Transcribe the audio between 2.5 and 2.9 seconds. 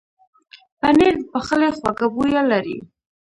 لري.